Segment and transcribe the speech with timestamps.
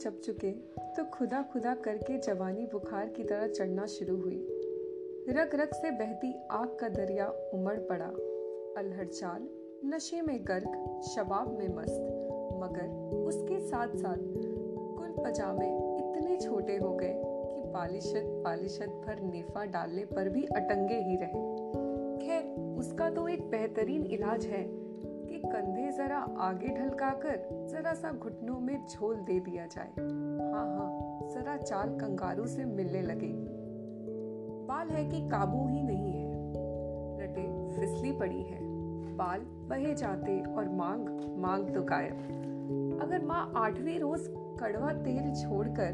[0.00, 0.50] चप चुके
[0.96, 4.46] तो खुदा खुदा करके जवानी बुखार की तरह चढ़ना शुरू हुई।
[5.28, 8.06] रग रग से बहती आग का दरिया उमड़ पड़ा।
[8.80, 9.48] अल्हड़ चाल
[9.84, 12.26] नशे में गर्क, शबाब में मस्त।
[12.62, 12.88] मगर
[13.26, 14.16] उसके साथ साथ
[14.96, 15.68] कुल पजामे
[15.98, 21.48] इतने छोटे हो गए कि पालिशत पालिशत भर नेफा डालने पर भी अटंगे ही रहे।
[22.26, 24.79] खैर, उसका तो एक बेहतरीन इलाज है।
[26.00, 29.90] जरा आगे ढलकाकर जरा सा घुटनों में झोल दे दिया जाए।
[30.52, 33.48] हाँ हाँ जरा चाल कंगारू से मिलने लगेगी।
[34.68, 36.28] बाल है कि काबू ही नहीं है।
[37.20, 37.42] रटे
[37.76, 38.58] फिसली पड़ी है।
[39.16, 41.08] बाल बहे जाते और मांग
[41.38, 44.26] मांग तो गायब। अगर माँ आठवीं रोज
[44.60, 45.92] कड़वा तेल छोड़कर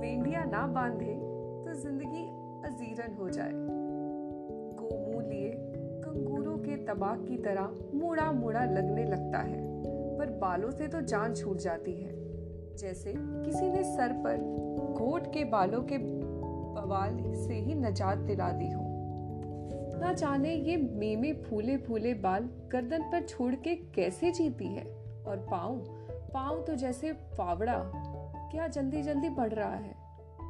[0.00, 1.14] मेंढिया ना बांधे
[1.64, 2.24] तो ज़िंदगी
[2.68, 3.52] अजीरन हो जाए।
[6.88, 9.60] तबाक की तरह मुड़ा मुड़ा लगने लगता है,
[10.18, 12.16] पर बालों से तो जान छूट जाती है।
[12.76, 14.36] जैसे किसी ने सर पर
[14.94, 18.86] घोट के बालों के बवाल से ही नजात दिला दी हो।
[20.00, 24.84] ना जाने ये मेमे फूले फूले बाल गर्दन पर छोड़ के कैसे जीती है?
[25.26, 25.76] और पाँव
[26.34, 27.78] पाँव तो जैसे फावड़ा,
[28.50, 29.94] क्या जल्दी जल्दी बढ़ रहा है?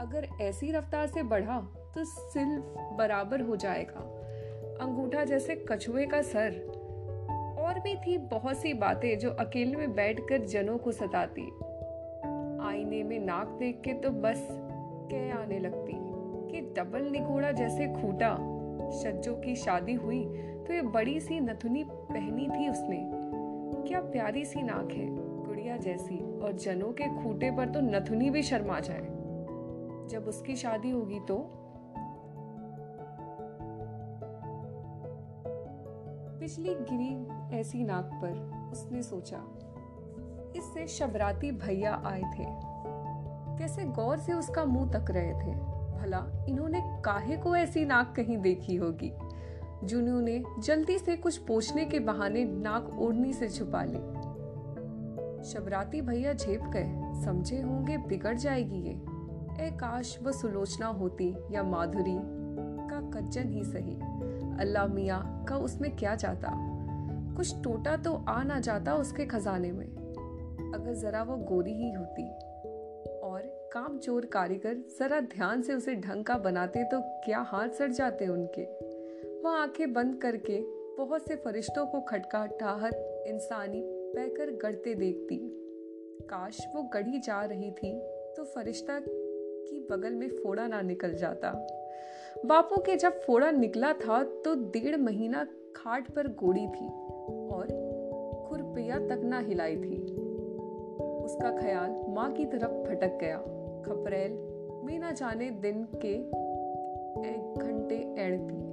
[0.01, 1.61] अगर ऐसी रफ्तार से बढ़ा
[1.95, 2.59] तो सिल
[2.99, 4.18] बराबर हो जाएगा।
[4.81, 6.61] अंगूठा जैसे कछुए का सर।
[7.61, 11.43] और भी थी बहुत सी बातें जो अकेले में बैठकर जनों को सताती।
[12.63, 14.49] आईने में नाक देख के तो बस
[15.13, 15.93] कह आने लगती
[16.51, 18.37] कि डबल निकोड़ा जैसे खूटा।
[18.91, 20.25] सज्जों की शादी हुई
[20.67, 22.99] तो ये बड़ी सी नथुनी पहनी थी उसने।
[23.89, 25.07] क्या प्यारी सी नाक है,
[25.47, 29.07] गुड़िया जैसी, और जनों के खूटे पर तो नथुनी भी शर्मा जाए।
[30.09, 31.58] जब उसकी शादी होगी तो
[36.41, 39.39] बिजली गिरी ऐसी नाक पर उसने सोचा,
[40.57, 42.45] इससे शबराती भैया आए थे।
[43.59, 45.55] कैसे गौर से उसका मुँह तक रहे थे।
[45.99, 49.13] भला इन्होंने काहे को ऐसी नाक कहीं देखी होगी?
[49.85, 53.99] जुनू ने जल्दी से कुछ पूछने के बहाने नाक ओढ़नी से छुपा ली।
[55.45, 58.95] शबराती भैया झेप गए, समझे होंगे बिगड़ जाएगी ये।
[59.61, 62.19] ए काश वो सुलोचना होती या माधुरी
[62.91, 63.99] का कज्जन ही सही।
[64.61, 66.51] अल्लाह मियाँ, का उसमें क्या जाता?
[67.37, 69.87] कुछ टोटा तो आ ना जाता उसके खजाने में।
[70.75, 72.29] अगर जरा वो गोरी ही होती।
[73.19, 77.93] और काम चोर कारीगर जरा ध्यान से उसे ढंग का बनाते तो क्या हाथ सड़
[77.93, 78.65] जाते उनके?
[79.41, 80.61] वह आँखें बंद करके
[80.97, 82.95] बहुत से फरिश्तों को खटखटाहट
[83.27, 85.37] इंसानी बहकर गढ़ते देखती।
[86.31, 88.01] काश वो गढ़ी जा रही थी
[88.37, 91.49] तो फरिश्ता की बगल में फोड़ा ना निकल जाता।
[92.47, 95.45] बापू के जब फोड़ा निकला था तो डेढ़ महीना
[95.77, 96.89] खाट पर गोड़ी थी
[97.49, 97.67] और
[98.49, 99.97] खुरपिया तक ना हिलाई थी।
[101.25, 103.39] उसका ख्याल माँ की तरफ़ भटक गया।
[103.87, 104.33] खपरेल
[104.87, 106.15] में ना जाने दिन के
[107.29, 108.69] एक घंटे एड़ती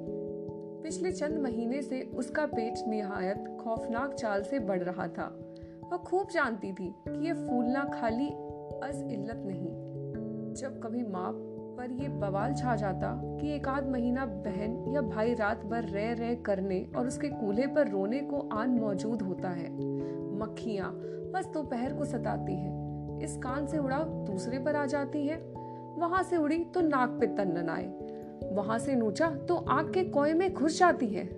[0.84, 5.26] पिछले चंद महीने से उसका पेट निहायत खौफनाक चाल से बढ़ रहा था।
[5.92, 8.28] वह खूब जानती थी कि यह फूलना खाली
[8.84, 11.45] अज इल्लत नहीं। जब कभी माँ
[11.76, 16.14] पर ये बवाल छा जाता कि एक आध महीना बहन या भाई रात भर रह
[16.14, 19.70] रह करने और उसके कूल्हे पर रोने को आन मौजूद होता है।
[20.40, 20.92] मक्खियाँ
[21.34, 22.86] बस दोपहर तो को सताती हैं।
[23.20, 25.38] इस कान से उड़ा दूसरे पर आ जाती है।
[25.98, 27.88] वहाँ से उड़ी तो नाक पे तन्नन आए।
[28.56, 31.30] वहाँ से नोचा तो आग के कोए में घुस जाती है।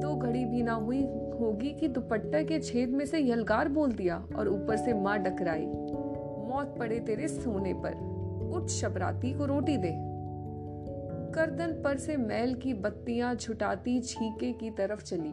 [0.00, 1.02] दो घड़ी भी ना हुई
[1.40, 5.66] होगी कि दुपट्टा के छेद में से यलगार बोल दिया और ऊपर से माँ डकराई।
[6.50, 8.09] मौत पड़े तेरे सोने पर।
[8.54, 9.92] उठ शबराती को रोटी दे।
[11.34, 15.32] करदन पर से मैल की बत्तियाँ छुटाती छीके की तरफ़ चली।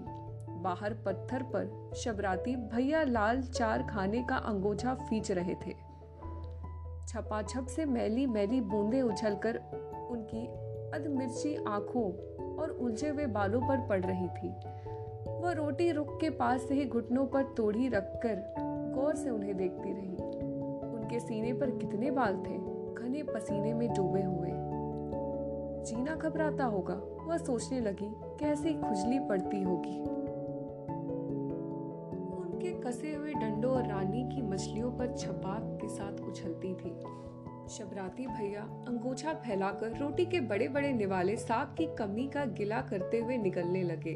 [0.57, 5.88] बाहर पत्थर पर शबराती भैया लाल चार खाने का अंगोछा फींच रहे थे।
[7.07, 9.56] छपाछप से मैली मैली बूंदे उछलकर
[10.11, 10.47] उनकी
[10.97, 12.11] अधमिर्ची आँखों
[12.56, 14.50] और उलझे हुए बालों पर पड़ रही थी।
[15.42, 18.53] वह रोटी रुक के पास से ही घुटनों पर तोड़ी रखकर
[18.95, 20.15] गौर से उन्हें देखती रही।
[20.94, 22.76] उनके सीने पर कितने बाल थे?
[22.97, 24.51] घने पसीने में डूबे हुए।
[25.83, 26.94] जीना घबराता होगा,
[27.25, 28.09] वह सोचने लगी,
[28.39, 29.99] कैसी खुजली पड़ती होगी?
[32.38, 36.99] उनके कसे हुए डंडों और रानी की मछलियों पर छपाक के साथ उछलती थी।
[37.69, 43.19] शबराती भैया अंगोछा फैलाकर रोटी के बड़े बड़े निवाले साग की कमी का गिला करते
[43.19, 44.15] हुए निकलने लगे।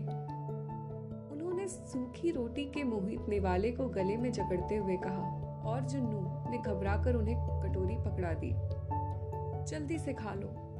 [1.31, 6.57] उन्होंने सूखी रोटी के मोहित निवाले को गले में जकड़ते हुए कहा, और जुन्नू ने
[6.57, 8.51] घबराकर उन्हें कटोरी पकड़ा दी।
[9.65, 10.71] जल्दी से खा लो।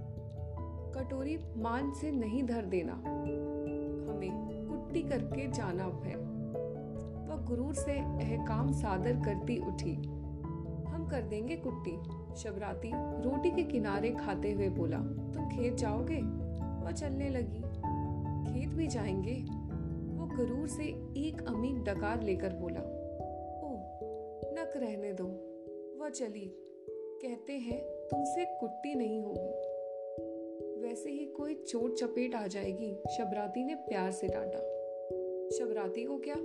[0.96, 4.32] कटोरी मान से नहीं धर देना। हमें
[4.70, 6.16] कुट्टी करके जाना है।
[7.28, 9.96] वह गुरूर से अहकाम सादर करती उठी।
[10.88, 11.98] हम कर देंगे कुट्टी,
[12.36, 16.22] शबराती रोटी के किनारे खाते हुए बोला, तुम खेत जाओगे?
[16.86, 17.62] वह चलने लगी।
[18.54, 19.36] खेत भी जाएँगे?
[20.18, 20.84] वो गरूर से
[21.18, 23.74] एक अमीर डकार लेकर बोला ओ
[24.54, 25.26] नक रहने दो।
[26.00, 26.52] वह चली।
[27.22, 29.72] कहते हैं तुमसे कुट्टी नहीं होगी।
[30.82, 34.60] वैसे ही कोई चोट चपेट आ जाएगी। शबराती ने प्यार से डांटा।
[35.58, 36.36] शबराती को क्या?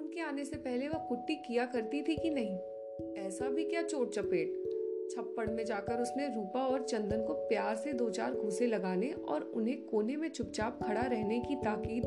[0.00, 2.58] उनके आने से पहले वह कुट्टी किया करती थी कि नहीं?
[3.14, 4.78] ऐसा भी क्या चोट चपेट?
[5.10, 9.52] छप्पड़ में जाकर उसने रूपा और चंदन को प्यार से दो चार घूसे लगाने और
[9.54, 12.04] उन्हें कोने में चुपचाप खड़ा रहने की ताकीद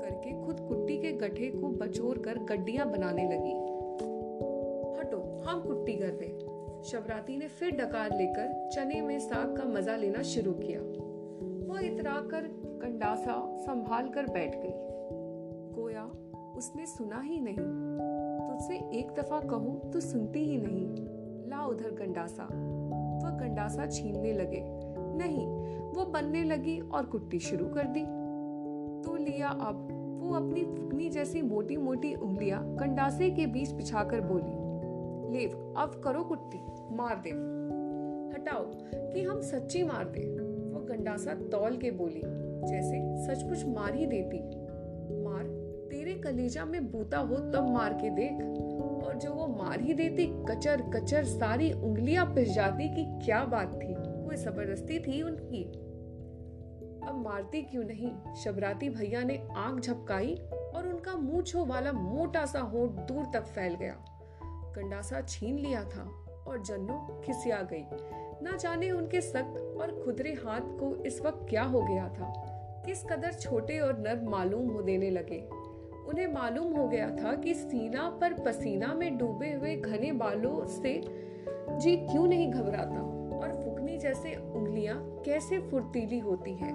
[0.00, 3.72] करके खुद कुट्टी के गठे को बचोर कर गड्डियाँ बनाने लगी।
[5.00, 6.41] हटो, हम कुट्टी कर दे
[6.84, 10.80] शबराती ने फिर डकार लेकर चने में साग का मज़ा लेना शुरू किया।
[11.72, 12.46] वह इतरा कर
[12.82, 14.72] कंडासा संभाल कर बैठ गई।
[15.74, 16.04] गोया,
[16.56, 17.56] उसने सुना ही नहीं।
[18.48, 20.88] तुझसे एक दफ़ा कहूँ तो सुनती ही नहीं।
[21.50, 22.44] ला उधर गंडासा
[23.24, 24.62] वह गंडासा छीनने लगे।
[25.16, 25.46] नहीं।
[25.92, 28.04] वो बनने लगी और कुट्टी शुरू कर दी।
[29.02, 29.88] तो लिया अब।
[30.22, 34.61] वो अपनी फुकनी जैसी मोटी मोटी उंगलियाँ कंडासे के बीच पिछाकर बोली।
[35.32, 36.58] लेव। अब करो कुट्टी,
[36.96, 37.30] मार दे।
[38.36, 40.20] हटाओ कि हम सच्ची मार दे।
[40.72, 42.22] वो गंडासा तौल के बोली,
[42.68, 44.38] जैसे सचमुच मार ही देती।
[45.24, 45.44] मार,
[45.90, 48.32] तेरे कलेजा में बूता हो तब मार के देख।
[49.04, 53.74] और जो वो मार ही देती, कचर कचर, सारी उंगलियाँ पिस जाती कि क्या बात
[53.74, 55.64] थी। कोई ज़बरदस्ती थी उनकी?
[57.08, 58.34] अब मारती क्यों नहीं?
[58.34, 60.34] शबराती भैया ने आँख झपकाई
[60.74, 64.11] और उनका मूछो वाला मोटा सा होठ दूर तक फैल गया।
[64.74, 66.10] कंडासा छीन लिया था
[66.46, 67.84] और जन्नो खिसिया गई।
[68.42, 72.32] ना जाने उनके सख्त और खुदरे हाथ को इस वक्त क्या हो गया था।
[72.86, 75.38] किस कदर छोटे और नर्म मालूम हो देने लगे।
[76.08, 81.00] उन्हें मालूम हो गया था कि सीना पर पसीना में डूबे हुए घने बालों से
[81.72, 83.00] जी क्यों नहीं घबराता
[83.36, 86.74] और फुकनी जैसे उंगलियाँ कैसे फुर्तीली होती हैं।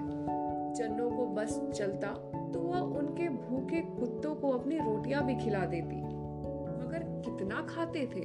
[0.76, 2.08] जन्नों को बस चलता
[2.54, 6.07] तो वह उनके भूखे कुत्तों को अपनी रोटियाँ भी खिला देती।
[7.38, 8.20] कितना खाते थे।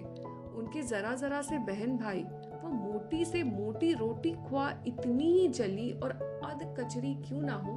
[0.55, 2.23] उनके जरा जरा से बहन भाई,
[2.63, 6.11] वो मोटी से मोटी रोटी खुआ इतनी ही जली और
[6.43, 7.75] अध कचरी क्यों ना हो?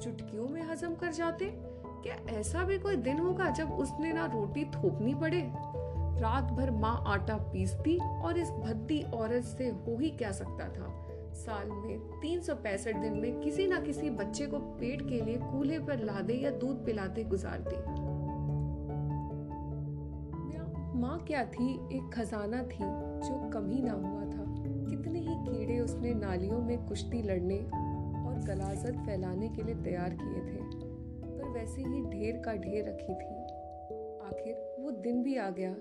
[0.00, 1.44] चुटकियों में हजम कर जाते?
[2.02, 5.52] क्या ऐसा भी कोई दिन होगा जब उसने ना रोटी थोपनी पड़े?
[6.20, 11.06] रात भर माँ आटा पीसती और इस भद्दी औरत से हो ही क्या सकता था?
[11.32, 15.36] साल में तीन सौ पैंसठ दिन में किसी ना किसी बच्चे को पेट के लिए
[15.36, 18.05] कूल्हे पर लादे या दूध पिलाते गुजारती।
[20.96, 21.72] माँ क्या थी?
[21.96, 22.84] एक खजाना थी
[23.22, 24.44] जो कम ही ना हुआ था।
[24.90, 30.40] कितने ही कीड़े उसने नालियों में कुश्ती लड़ने और गलाजत फैलाने के लिए तैयार किए
[30.42, 30.62] थे,
[31.28, 33.34] पर वैसे ही ढेर का ढेर रखी थी।
[34.26, 35.74] आखिर वो दिन भी आ गया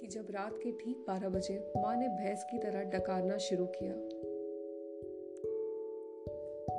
[0.00, 3.94] कि जब रात के ठीक बारह बजे माँ ने भैंस की तरह डकारना शुरू किया।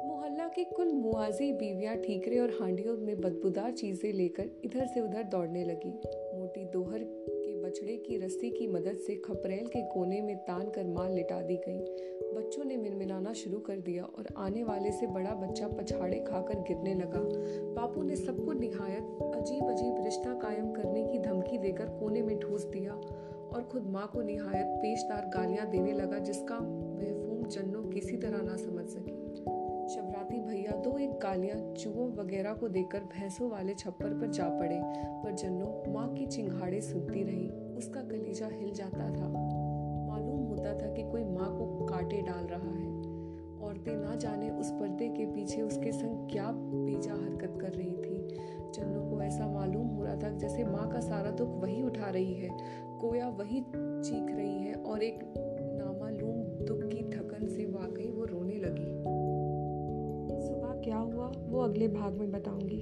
[0.08, 5.24] मोहल्ला की कुल मुआजी बीवियाँ ठीकरे और हांडियों में बदबूदार चीज़ें लेकर इधर से उधर
[5.24, 5.92] दौड़ने लगी।
[6.34, 7.00] मोटी दोहर
[7.72, 11.56] बछड़े की रस्सी की मदद से खपरेल के कोने में तान कर माँ लिटा दी
[11.56, 11.80] गई।
[12.34, 16.94] बच्चों ने मिनमिनाना शुरू कर दिया और आने वाले से बड़ा बच्चा पछाड़े खाकर गिरने
[16.94, 17.22] लगा।
[17.74, 22.66] बापू ने सबको निहायत अजीब अजीब रिश्ता कायम करने की धमकी देकर कोने में ठूस
[22.66, 28.42] दिया और खुद माँ को निहायत पेशदार गालियाँ देने लगा, जिसका महफूम जन्नो किसी तरह
[28.42, 29.21] ना समझ सकी।
[30.84, 34.80] दो एक गालियाँ चूहों वगैरह को देकर भैंसों वाले छप्पर पर जा पड़े,
[35.24, 39.28] पर जन्नो माँ की चिंगाड़े सुनती रही, उसका कलेजा हिल जाता था।
[40.08, 42.90] मालूम होता था कि कोई माँ को काटे डाल रहा है।
[43.62, 48.72] औरतें ना जाने उस पर्दे के पीछे उसके संग क्या बेजा हरकत कर रही थी।
[48.76, 52.34] जन्नो को ऐसा मालूम हो रहा था जैसे माँ का सारा दुख वही उठा रही
[52.34, 52.50] है,
[53.02, 58.11] कोया वही चीख रही है और एक नामालूम दुख की थकन से वाकई
[61.52, 62.82] वो अगले भाग में बताऊँगी।